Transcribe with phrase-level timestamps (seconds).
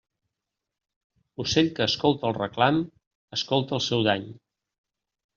[1.43, 2.79] Ocell que escolta el reclam
[3.37, 4.25] escolta el seu dany.